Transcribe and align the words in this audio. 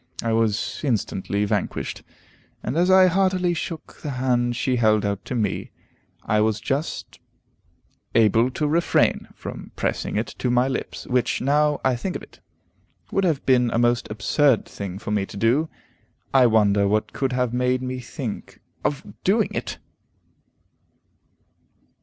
I 0.23 0.33
was 0.33 0.81
instantly 0.83 1.45
vanquished, 1.45 2.01
and 2.63 2.75
as 2.75 2.89
I 2.89 3.05
heartily 3.05 3.53
shook 3.53 4.01
the 4.01 4.09
hand 4.17 4.55
she 4.55 4.77
held 4.77 5.05
out 5.05 5.23
to 5.25 5.35
me, 5.35 5.69
I 6.23 6.41
was 6.41 6.59
just 6.59 7.19
able 8.15 8.49
to 8.49 8.67
refrain 8.67 9.27
from 9.35 9.71
pressing 9.75 10.15
it 10.17 10.25
to 10.39 10.49
my 10.49 10.67
lips, 10.67 11.05
which, 11.05 11.39
now 11.39 11.79
I 11.85 11.95
think 11.95 12.15
of 12.15 12.23
it, 12.23 12.39
would 13.11 13.25
have 13.25 13.45
been 13.45 13.69
a 13.69 13.77
most 13.77 14.09
absurd 14.09 14.65
thing 14.65 14.97
for 14.97 15.11
me 15.11 15.23
to 15.27 15.37
do. 15.37 15.69
I 16.33 16.47
wonder 16.47 16.87
what 16.87 17.13
could 17.13 17.33
have 17.33 17.53
made 17.53 17.83
me 17.83 17.99
think 17.99 18.59
of 18.83 19.05
doing 19.23 19.49
it! 19.53 19.77